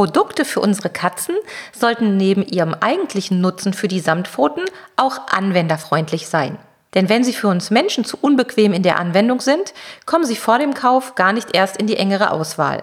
[0.00, 1.36] Produkte für unsere Katzen
[1.78, 4.64] sollten neben ihrem eigentlichen Nutzen für die Samtpfoten
[4.96, 6.56] auch anwenderfreundlich sein.
[6.94, 9.74] Denn wenn sie für uns Menschen zu unbequem in der Anwendung sind,
[10.06, 12.82] kommen sie vor dem Kauf gar nicht erst in die engere Auswahl.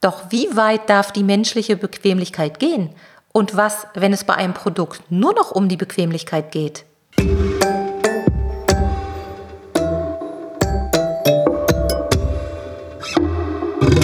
[0.00, 2.90] Doch wie weit darf die menschliche Bequemlichkeit gehen?
[3.32, 6.84] Und was, wenn es bei einem Produkt nur noch um die Bequemlichkeit geht?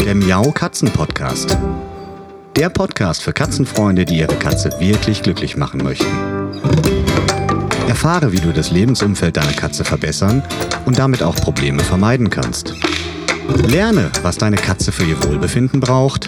[0.04, 1.56] Der Miau Katzen Podcast.
[2.58, 6.08] Der Podcast für Katzenfreunde, die ihre Katze wirklich glücklich machen möchten.
[7.86, 10.42] Erfahre, wie du das Lebensumfeld deiner Katze verbessern
[10.84, 12.74] und damit auch Probleme vermeiden kannst.
[13.68, 16.26] Lerne, was deine Katze für ihr Wohlbefinden braucht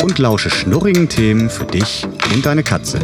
[0.00, 3.00] und lausche schnurrigen Themen für dich und deine Katze.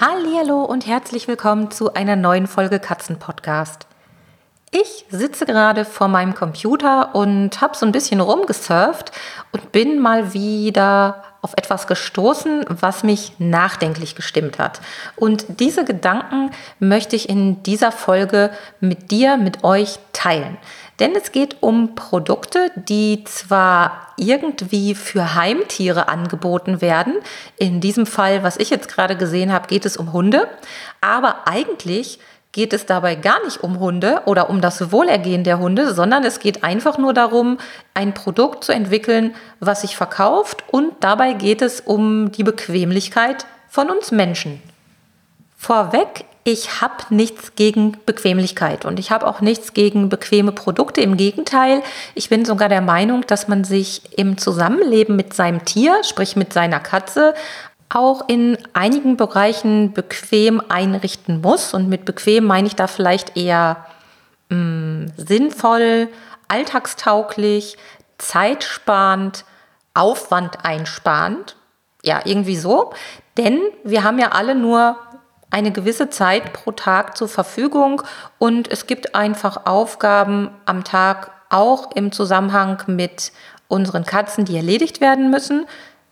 [0.00, 3.88] Hallo und herzlich willkommen zu einer neuen Folge Katzen Podcast.
[4.76, 9.12] Ich sitze gerade vor meinem Computer und habe so ein bisschen rumgesurft
[9.52, 14.80] und bin mal wieder auf etwas gestoßen, was mich nachdenklich gestimmt hat.
[15.14, 20.56] Und diese Gedanken möchte ich in dieser Folge mit dir, mit euch teilen.
[21.00, 27.14] Denn es geht um Produkte, die zwar irgendwie für Heimtiere angeboten werden.
[27.58, 30.48] In diesem Fall, was ich jetzt gerade gesehen habe, geht es um Hunde.
[31.02, 32.20] Aber eigentlich
[32.54, 36.38] geht es dabei gar nicht um Hunde oder um das Wohlergehen der Hunde, sondern es
[36.38, 37.58] geht einfach nur darum,
[37.94, 43.90] ein Produkt zu entwickeln, was sich verkauft und dabei geht es um die Bequemlichkeit von
[43.90, 44.62] uns Menschen.
[45.56, 51.00] Vorweg, ich habe nichts gegen Bequemlichkeit und ich habe auch nichts gegen bequeme Produkte.
[51.00, 51.82] Im Gegenteil,
[52.14, 56.52] ich bin sogar der Meinung, dass man sich im Zusammenleben mit seinem Tier, sprich mit
[56.52, 57.34] seiner Katze,
[57.88, 61.74] auch in einigen Bereichen bequem einrichten muss.
[61.74, 63.86] Und mit bequem meine ich da vielleicht eher
[64.48, 66.08] mh, mm, sinnvoll,
[66.48, 67.76] alltagstauglich,
[68.18, 69.44] zeitsparend,
[69.94, 71.56] aufwandeinsparend.
[72.02, 72.92] Ja, irgendwie so.
[73.36, 74.96] Denn wir haben ja alle nur
[75.50, 78.02] eine gewisse Zeit pro Tag zur Verfügung
[78.38, 83.30] und es gibt einfach Aufgaben am Tag auch im Zusammenhang mit
[83.68, 85.66] unseren Katzen, die erledigt werden müssen.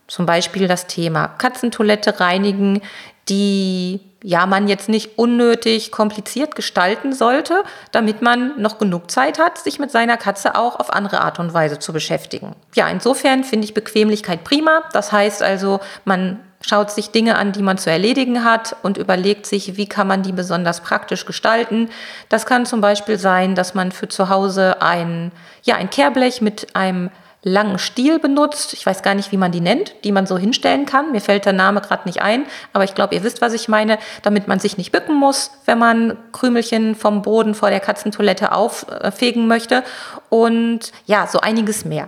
[0.07, 2.81] Zum Beispiel das Thema Katzentoilette reinigen,
[3.29, 9.57] die ja man jetzt nicht unnötig kompliziert gestalten sollte, damit man noch genug Zeit hat,
[9.57, 12.55] sich mit seiner Katze auch auf andere Art und Weise zu beschäftigen.
[12.73, 14.83] Ja, insofern finde ich Bequemlichkeit prima.
[14.93, 19.45] Das heißt also, man schaut sich Dinge an, die man zu erledigen hat und überlegt
[19.45, 21.89] sich, wie kann man die besonders praktisch gestalten.
[22.29, 26.75] Das kann zum Beispiel sein, dass man für zu Hause ein, ja, ein Kehrblech mit
[26.75, 27.09] einem
[27.43, 28.73] langen Stiel benutzt.
[28.73, 31.11] Ich weiß gar nicht, wie man die nennt, die man so hinstellen kann.
[31.11, 33.99] Mir fällt der Name gerade nicht ein, aber ich glaube, ihr wisst, was ich meine,
[34.21, 39.47] damit man sich nicht bücken muss, wenn man Krümelchen vom Boden vor der Katzentoilette auffegen
[39.47, 39.83] möchte
[40.29, 42.07] und ja, so einiges mehr.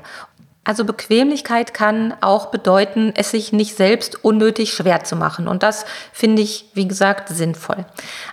[0.64, 5.48] Also Bequemlichkeit kann auch bedeuten, es sich nicht selbst unnötig schwer zu machen.
[5.48, 7.86] Und das finde ich, wie gesagt, sinnvoll.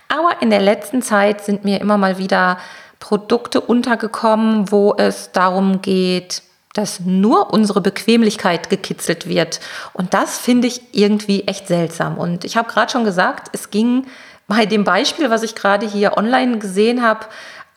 [0.09, 2.57] Aber in der letzten Zeit sind mir immer mal wieder
[2.99, 6.41] Produkte untergekommen, wo es darum geht,
[6.73, 9.59] dass nur unsere Bequemlichkeit gekitzelt wird.
[9.93, 12.17] Und das finde ich irgendwie echt seltsam.
[12.17, 14.07] Und ich habe gerade schon gesagt, es ging
[14.47, 17.27] bei dem Beispiel, was ich gerade hier online gesehen habe,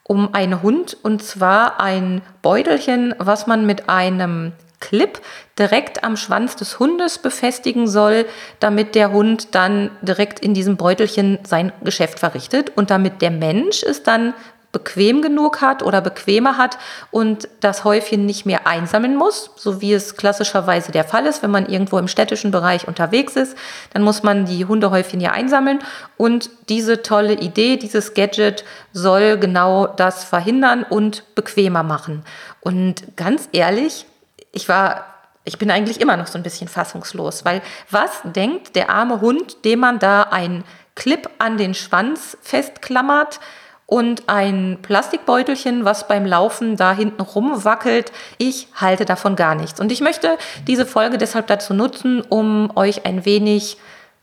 [0.02, 5.18] um einen Hund und zwar ein Beutelchen, was man mit einem Clip
[5.58, 8.26] direkt am Schwanz des Hundes befestigen soll,
[8.60, 13.82] damit der Hund dann direkt in diesem Beutelchen sein Geschäft verrichtet und damit der Mensch
[13.82, 14.34] es dann
[14.76, 16.76] bequem genug hat oder bequemer hat
[17.10, 21.50] und das Häufchen nicht mehr einsammeln muss, so wie es klassischerweise der Fall ist, wenn
[21.50, 23.56] man irgendwo im städtischen Bereich unterwegs ist,
[23.94, 25.78] dann muss man die Hundehäufchen ja einsammeln
[26.18, 32.22] und diese tolle Idee, dieses Gadget soll genau das verhindern und bequemer machen.
[32.60, 34.04] Und ganz ehrlich,
[34.52, 35.06] ich war
[35.48, 39.64] ich bin eigentlich immer noch so ein bisschen fassungslos, weil was denkt der arme Hund,
[39.64, 40.64] dem man da ein
[40.96, 43.38] Clip an den Schwanz festklammert,
[43.86, 48.12] und ein Plastikbeutelchen, was beim Laufen da hinten rumwackelt.
[48.38, 49.80] Ich halte davon gar nichts.
[49.80, 50.36] Und ich möchte
[50.66, 53.78] diese Folge deshalb dazu nutzen, um euch ein wenig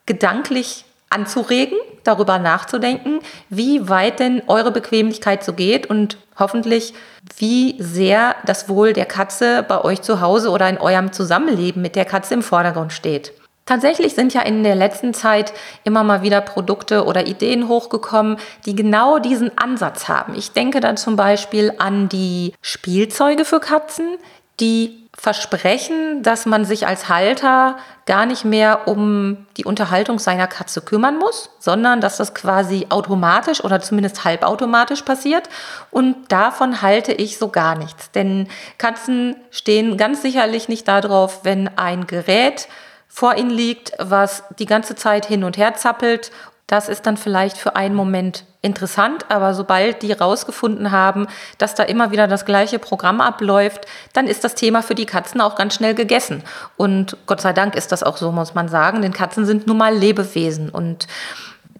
[0.06, 6.94] gedanklich anzuregen, darüber nachzudenken, wie weit denn eure Bequemlichkeit so geht und hoffentlich,
[7.38, 11.96] wie sehr das Wohl der Katze bei euch zu Hause oder in eurem Zusammenleben mit
[11.96, 13.32] der Katze im Vordergrund steht.
[13.66, 15.54] Tatsächlich sind ja in der letzten Zeit
[15.86, 20.36] immer mal wieder Produkte oder Ideen hochgekommen, die genau diesen Ansatz haben.
[20.36, 24.18] Ich denke dann zum Beispiel an die Spielzeuge für Katzen,
[24.60, 30.82] die versprechen, dass man sich als Halter gar nicht mehr um die Unterhaltung seiner Katze
[30.82, 35.50] kümmern muss, sondern dass das quasi automatisch oder zumindest halbautomatisch passiert.
[35.92, 38.12] Und davon halte ich so gar nichts.
[38.12, 38.48] Denn
[38.80, 42.68] Katzen stehen ganz sicherlich nicht darauf, wenn ein Gerät
[43.14, 46.32] vor ihnen liegt, was die ganze Zeit hin und her zappelt
[46.68, 51.28] das ist dann vielleicht für einen Moment interessant, aber sobald die rausgefunden haben,
[51.58, 55.42] dass da immer wieder das gleiche Programm abläuft, dann ist das Thema für die Katzen
[55.42, 56.42] auch ganz schnell gegessen.
[56.78, 59.78] Und Gott sei Dank ist das auch so, muss man sagen, denn Katzen sind nun
[59.78, 61.08] mal Lebewesen und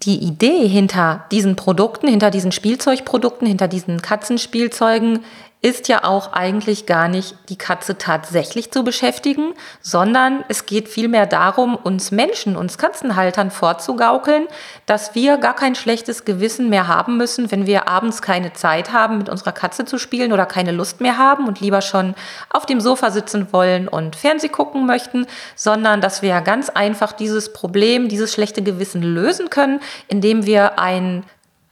[0.02, 5.24] die Idee hinter diesen Produkten, hinter diesen Spielzeugprodukten, hinter diesen Katzenspielzeugen
[5.64, 11.24] ist ja auch eigentlich gar nicht die Katze tatsächlich zu beschäftigen, sondern es geht vielmehr
[11.24, 14.46] darum, uns Menschen, uns Katzenhaltern vorzugaukeln,
[14.84, 19.16] dass wir gar kein schlechtes Gewissen mehr haben müssen, wenn wir abends keine Zeit haben,
[19.16, 22.14] mit unserer Katze zu spielen oder keine Lust mehr haben und lieber schon
[22.50, 25.26] auf dem Sofa sitzen wollen und Fernseh gucken möchten,
[25.56, 31.24] sondern dass wir ganz einfach dieses Problem, dieses schlechte Gewissen lösen können, indem wir ein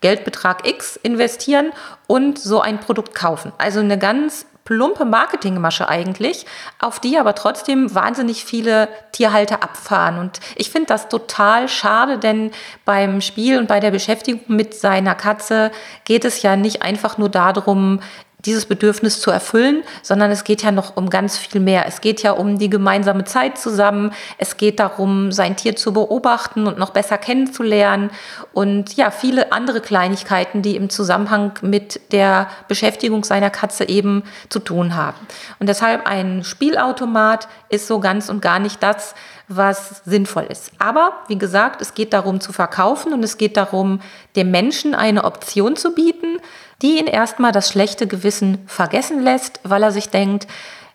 [0.02, 1.72] Geldbetrag X investieren
[2.06, 3.52] und so ein Produkt kaufen.
[3.56, 6.46] Also eine ganz plumpe Marketingmasche eigentlich,
[6.78, 10.18] auf die aber trotzdem wahnsinnig viele Tierhalter abfahren.
[10.18, 12.52] Und ich finde das total schade, denn
[12.84, 15.72] beim Spiel und bei der Beschäftigung mit seiner Katze
[16.04, 18.00] geht es ja nicht einfach nur darum,
[18.44, 21.86] dieses Bedürfnis zu erfüllen, sondern es geht ja noch um ganz viel mehr.
[21.86, 24.12] Es geht ja um die gemeinsame Zeit zusammen.
[24.38, 28.10] Es geht darum, sein Tier zu beobachten und noch besser kennenzulernen
[28.52, 34.58] und ja, viele andere Kleinigkeiten, die im Zusammenhang mit der Beschäftigung seiner Katze eben zu
[34.58, 35.18] tun haben.
[35.58, 39.14] Und deshalb ein Spielautomat ist so ganz und gar nicht das,
[39.48, 40.72] was sinnvoll ist.
[40.78, 44.00] Aber wie gesagt, es geht darum zu verkaufen und es geht darum,
[44.36, 46.38] dem Menschen eine Option zu bieten,
[46.82, 50.46] die ihn erstmal das schlechte Gewissen vergessen lässt, weil er sich denkt,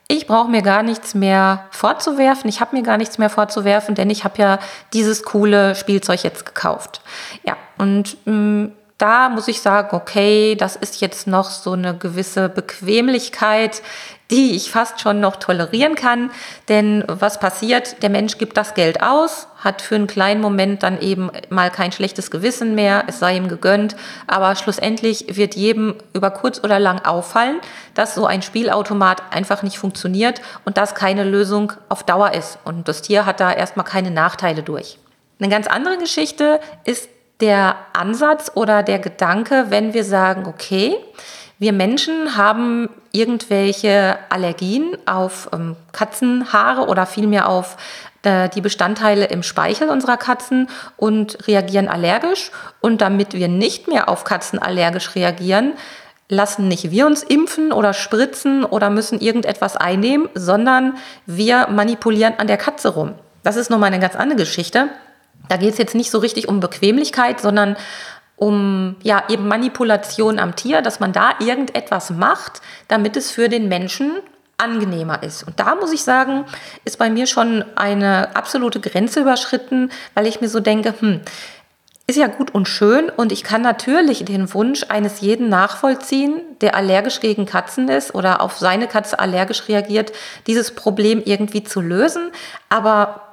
[0.10, 4.10] ich brauche mir gar nichts mehr vorzuwerfen, ich habe mir gar nichts mehr vorzuwerfen, denn
[4.10, 4.60] ich habe ja
[4.94, 7.02] dieses coole Spielzeug jetzt gekauft.
[7.44, 11.96] Ja, und mh, mm, da muss ich sagen, okay, das ist jetzt noch so eine
[11.96, 13.84] gewisse Bequemlichkeit,
[14.32, 16.32] die ich fast schon noch tolerieren kann.
[16.68, 18.02] Denn was passiert?
[18.02, 21.92] Der Mensch gibt das Geld aus, hat für einen kleinen Moment dann eben mal kein
[21.92, 23.96] schlechtes Gewissen mehr, es sei ihm gegönnt.
[24.26, 27.60] Aber schlussendlich wird jedem über kurz oder lang auffallen,
[27.94, 32.58] dass so ein Spielautomat einfach nicht funktioniert und das keine Lösung auf Dauer ist.
[32.66, 34.98] Und das Tier hat da erstmal keine Nachteile durch.
[35.40, 37.10] Eine ganz andere Geschichte ist
[37.40, 40.96] der Ansatz oder der Gedanke, wenn wir sagen, okay,
[41.60, 47.78] wir Menschen haben irgendwelche Allergien auf ähm, Katzenhaare oder vielmehr auf
[48.24, 52.52] äh, die Bestandteile im Speichel unserer Katzen und reagieren allergisch.
[52.80, 55.74] Und damit wir nicht mehr auf Katzen allergisch reagieren,
[56.30, 62.48] lassen nicht wir uns impfen oder spritzen oder müssen irgendetwas einnehmen, sondern wir manipulieren an
[62.48, 63.14] der Katze rum.
[63.44, 64.90] Das ist nochmal eine ganz andere Geschichte.
[65.50, 67.78] Da geht es jetzt nicht so richtig um Bequemlichkeit, sondern
[68.36, 73.68] um ja eben Manipulation am Tier, dass man da irgendetwas macht, damit es für den
[73.68, 74.12] Menschen
[74.58, 75.44] angenehmer ist.
[75.44, 76.46] Und da muss ich sagen,
[76.84, 81.22] ist bei mir schon eine absolute Grenze überschritten, weil ich mir so denke, hm,
[82.10, 86.74] ist ja gut und schön und ich kann natürlich den Wunsch eines jeden nachvollziehen, der
[86.74, 90.14] allergisch gegen Katzen ist oder auf seine Katze allergisch reagiert,
[90.48, 92.32] dieses Problem irgendwie zu lösen.
[92.70, 93.27] Aber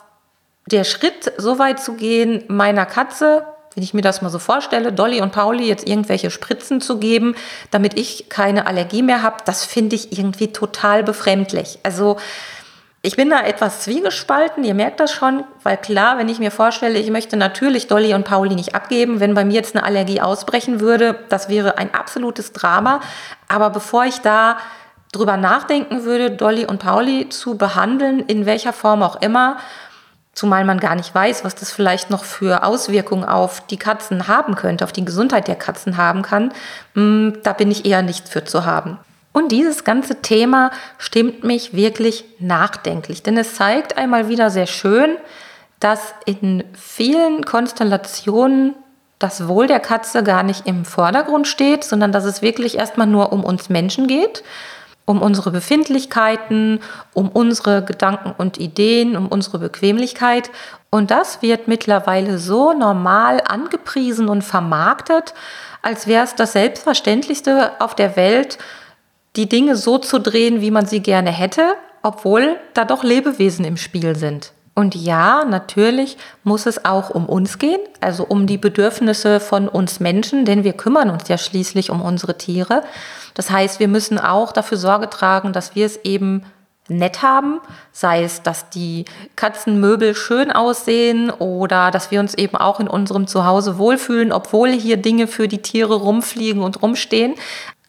[0.70, 3.44] der Schritt, so weit zu gehen, meiner Katze
[3.74, 7.34] wenn ich mir das mal so vorstelle, Dolly und Pauli jetzt irgendwelche Spritzen zu geben,
[7.70, 11.80] damit ich keine Allergie mehr habe, das finde ich irgendwie total befremdlich.
[11.82, 12.16] Also
[13.02, 16.98] ich bin da etwas zwiegespalten, ihr merkt das schon, weil klar, wenn ich mir vorstelle,
[16.98, 20.80] ich möchte natürlich Dolly und Pauli nicht abgeben, wenn bei mir jetzt eine Allergie ausbrechen
[20.80, 23.00] würde, das wäre ein absolutes Drama.
[23.48, 24.56] Aber bevor ich da
[25.12, 29.58] drüber nachdenken würde, Dolly und Pauli zu behandeln, in welcher Form auch immer,
[30.34, 34.56] Zumal man gar nicht weiß, was das vielleicht noch für Auswirkungen auf die Katzen haben
[34.56, 36.52] könnte, auf die Gesundheit der Katzen haben kann.
[36.94, 38.98] Mm, da bin ich eher nicht für zu haben.
[39.32, 45.16] Und dieses ganze Thema stimmt mich wirklich nachdenklich, denn es zeigt einmal wieder sehr schön,
[45.80, 48.74] dass in vielen Konstellationen
[49.18, 53.32] das Wohl der Katze gar nicht im Vordergrund steht, sondern dass es wirklich erstmal nur
[53.32, 54.42] um uns Menschen geht
[55.06, 56.80] um unsere Befindlichkeiten,
[57.12, 60.50] um unsere Gedanken und Ideen, um unsere Bequemlichkeit.
[60.90, 65.34] Und das wird mittlerweile so normal angepriesen und vermarktet,
[65.82, 68.58] als wäre es das Selbstverständlichste auf der Welt,
[69.36, 73.76] die Dinge so zu drehen, wie man sie gerne hätte, obwohl da doch Lebewesen im
[73.76, 74.52] Spiel sind.
[74.74, 80.00] Und ja, natürlich muss es auch um uns gehen, also um die Bedürfnisse von uns
[80.00, 82.82] Menschen, denn wir kümmern uns ja schließlich um unsere Tiere.
[83.34, 86.44] Das heißt, wir müssen auch dafür Sorge tragen, dass wir es eben
[86.88, 87.60] nett haben,
[87.92, 89.04] sei es, dass die
[89.36, 94.96] Katzenmöbel schön aussehen oder dass wir uns eben auch in unserem Zuhause wohlfühlen, obwohl hier
[94.96, 97.36] Dinge für die Tiere rumfliegen und rumstehen,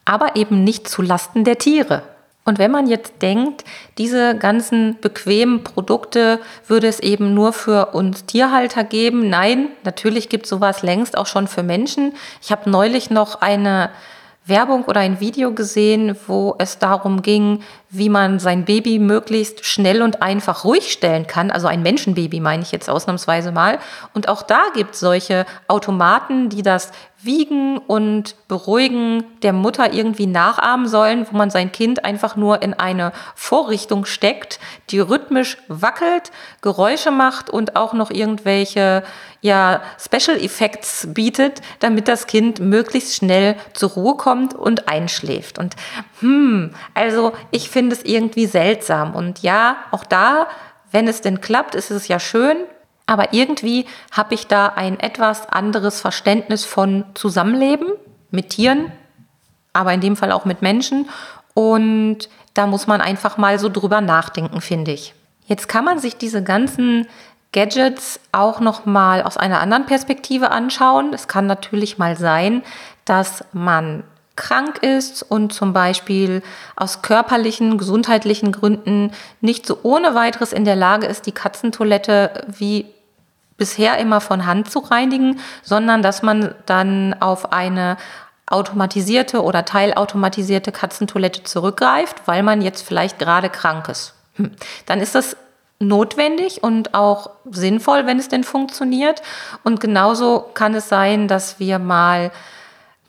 [0.06, 2.04] aber eben nicht zu Lasten der Tiere.
[2.48, 3.64] Und wenn man jetzt denkt,
[3.98, 10.46] diese ganzen bequemen Produkte würde es eben nur für uns Tierhalter geben, nein, natürlich gibt
[10.46, 12.14] es sowas längst auch schon für Menschen.
[12.44, 13.90] Ich habe neulich noch eine
[14.48, 20.04] Werbung oder ein Video gesehen, wo es darum ging, wie man sein Baby möglichst schnell
[20.04, 21.50] und einfach ruhig stellen kann.
[21.50, 23.80] Also ein Menschenbaby meine ich jetzt ausnahmsweise mal.
[24.14, 26.92] Und auch da gibt es solche Automaten, die das
[27.26, 32.74] Wiegen und Beruhigen der Mutter irgendwie nachahmen sollen, wo man sein Kind einfach nur in
[32.74, 39.04] eine Vorrichtung steckt, die rhythmisch wackelt, Geräusche macht und auch noch irgendwelche
[39.42, 45.60] ja, Special Effects bietet, damit das Kind möglichst schnell zur Ruhe kommt und einschläft.
[45.60, 45.76] Und
[46.20, 49.16] hm, also ich finde es irgendwie seltsam.
[49.16, 50.48] Und ja, auch da,
[50.92, 52.58] wenn es denn klappt, ist es ja schön,
[53.06, 57.90] aber irgendwie habe ich da ein etwas anderes Verständnis von Zusammenleben
[58.32, 58.92] mit Tieren,
[59.74, 61.10] aber in dem Fall auch mit Menschen.
[61.54, 65.14] Und da muss man einfach mal so drüber nachdenken, finde ich.
[65.46, 67.08] Jetzt kann man sich diese ganzen
[67.52, 71.14] Gadgets auch noch mal aus einer anderen Perspektive anschauen.
[71.14, 72.64] Es kann natürlich mal sein,
[73.06, 74.04] dass man
[74.36, 76.42] krank ist und zum Beispiel
[76.76, 82.86] aus körperlichen, gesundheitlichen Gründen nicht so ohne weiteres in der Lage ist, die Katzentoilette wie
[83.58, 87.98] bisher immer von Hand zu reinigen, sondern dass man dann auf eine
[88.48, 94.14] automatisierte oder teilautomatisierte Katzentoilette zurückgreift, weil man jetzt vielleicht gerade krank ist.
[94.36, 94.52] Hm.
[94.86, 95.36] Dann ist das
[95.80, 99.22] notwendig und auch sinnvoll, wenn es denn funktioniert.
[99.64, 102.32] Und genauso kann es sein, dass wir mal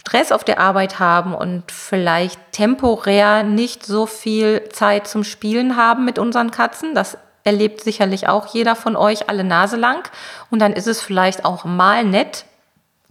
[0.01, 6.05] Stress auf der Arbeit haben und vielleicht temporär nicht so viel Zeit zum Spielen haben
[6.05, 6.95] mit unseren Katzen.
[6.95, 10.11] Das erlebt sicherlich auch jeder von euch alle Nase lang.
[10.51, 12.45] Und dann ist es vielleicht auch mal nett,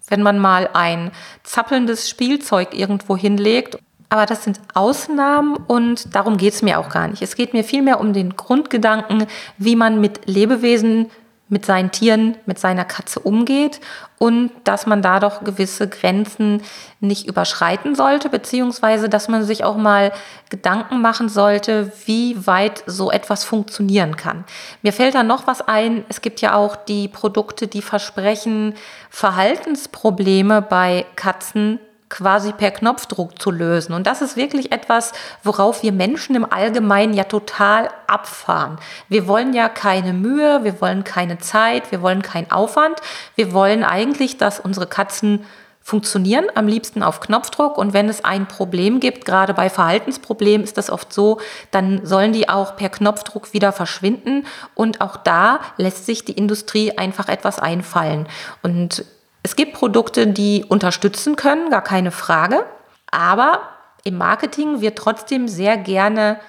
[0.08, 1.12] wenn man mal ein
[1.44, 3.80] zappelndes Spielzeug irgendwo hinlegt.
[4.10, 7.22] Aber das sind Ausnahmen und darum geht es mir auch gar nicht.
[7.22, 9.26] Es geht mir vielmehr um den Grundgedanken,
[9.58, 11.10] wie man mit Lebewesen
[11.48, 13.80] mit seinen Tieren, mit seiner Katze umgeht
[14.18, 16.64] und dass man da doch gewisse Grenzen
[17.00, 20.12] nicht überschreiten sollte, beziehungsweise dass man sich auch mal
[20.50, 24.44] Gedanken machen sollte, wie weit so etwas funktionieren kann.
[24.82, 26.04] Mir fällt da noch was ein.
[26.10, 28.74] Es gibt ja auch die Produkte, die versprechen,
[29.12, 33.94] Verhaltensprobleme bei Katzen quasi per Knopfdruck zu lösen.
[33.94, 35.12] Und das ist wirklich etwas,
[35.44, 38.78] worauf wir Menschen im Allgemeinen ja total abfahren.
[39.10, 43.00] Wir wollen ja keine Mühe, wir wollen keine Zeit, wir wollen keinen Aufwand.
[43.36, 45.46] Wir wollen eigentlich, dass unsere Katzen
[45.82, 47.78] funktionieren, am liebsten auf Knopfdruck.
[47.78, 52.34] Und wenn es ein Problem gibt, gerade bei Verhaltensproblemen ist das oft so, dann sollen
[52.34, 54.48] die auch per Knopfdruck wieder verschwinden.
[54.74, 58.28] Und auch da lässt sich die Industrie einfach etwas einfallen.
[58.64, 59.06] Und
[59.46, 62.66] es gibt Produkte, die unterstützen können, gar keine Frage.
[63.12, 63.62] Aber
[64.04, 66.40] im Marketing wird trotzdem sehr gerne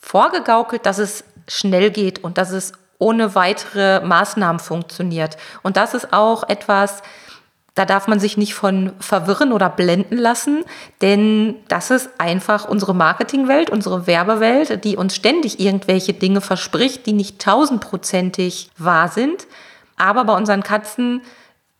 [0.00, 5.36] vorgegaukelt, dass es schnell geht und dass es ohne weitere Maßnahmen funktioniert.
[5.62, 7.04] Und das ist auch etwas,
[7.76, 10.64] da darf man sich nicht von verwirren oder blenden lassen,
[11.02, 17.12] denn das ist einfach unsere Marketingwelt, unsere Werbewelt, die uns ständig irgendwelche Dinge verspricht, die
[17.12, 19.46] nicht tausendprozentig wahr sind.
[19.96, 21.22] Aber bei unseren Katzen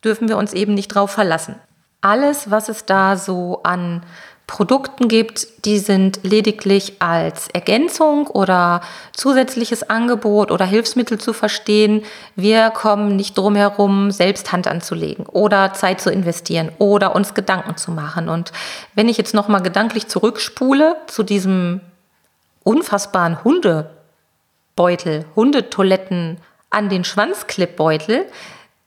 [0.04, 1.56] dürfen wir uns eben nicht drauf verlassen.
[2.00, 4.02] Alles, was es da so an
[4.46, 8.82] Produkten gibt, die sind lediglich als Ergänzung oder
[9.12, 12.02] zusätzliches Angebot oder Hilfsmittel zu verstehen.
[12.36, 17.76] Wir kommen nicht drum herum, selbst Hand anzulegen oder Zeit zu investieren oder uns Gedanken
[17.76, 18.28] zu machen.
[18.28, 18.52] Und
[18.94, 21.80] wenn ich jetzt nochmal gedanklich zurückspule zu diesem
[22.64, 28.26] unfassbaren Hundebeutel, Hundetoiletten an den Schwanzklippbeutel,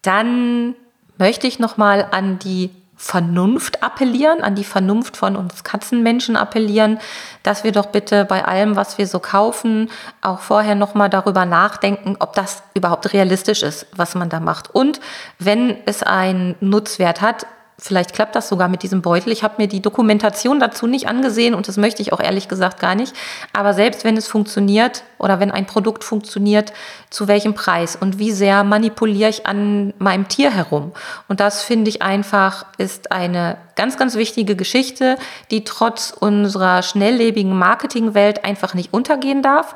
[0.02, 0.76] dann
[1.18, 7.00] möchte ich nochmal an die Vernunft appellieren, an die Vernunft von uns Katzenmenschen appellieren,
[7.44, 9.90] dass wir doch bitte bei allem, was wir so kaufen,
[10.22, 14.74] auch vorher nochmal darüber nachdenken, ob das überhaupt realistisch ist, was man da macht.
[14.74, 15.02] Und
[15.40, 17.46] wenn es einen Nutzwert hat,
[17.78, 19.34] Vielleicht klappt das sogar mit diesem Beutel.
[19.34, 22.80] Ich habe mir die Dokumentation dazu nicht angesehen und das möchte ich auch ehrlich gesagt
[22.80, 23.14] gar nicht.
[23.52, 26.72] Aber selbst wenn es funktioniert oder wenn ein Produkt funktioniert,
[27.10, 30.94] zu welchem Preis und wie sehr manipuliere ich an meinem Tier herum?
[31.28, 35.18] Und das finde ich einfach ist eine ganz, ganz wichtige Geschichte,
[35.52, 39.76] die trotz unserer schnelllebigen Marketingwelt einfach nicht untergehen darf.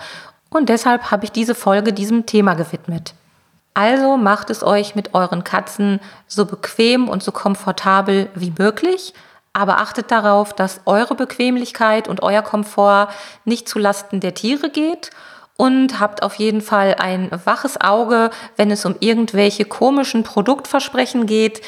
[0.50, 3.14] Und deshalb habe ich diese Folge diesem Thema gewidmet.
[3.74, 9.14] Also macht es euch mit euren Katzen so bequem und so komfortabel wie möglich,
[9.54, 13.10] Aber achtet darauf, dass eure Bequemlichkeit und euer Komfort
[13.46, 15.10] nicht zulasten der Tiere geht.
[15.58, 21.62] Und habt auf jeden Fall ein waches Auge, wenn es um irgendwelche komischen Produktversprechen geht,